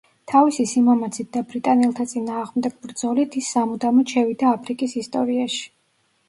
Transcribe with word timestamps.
თავისი 0.31 0.63
სიმამაცით 0.69 1.27
და 1.35 1.43
ბრიტანელთა 1.51 2.05
წინააღმდეგ 2.13 2.79
ბრძოლით, 2.87 3.37
ის 3.43 3.51
სამუდამოდ 3.57 4.15
შევიდა 4.15 4.49
აფრიკის 4.55 4.97
ისტორიაში. 5.05 5.63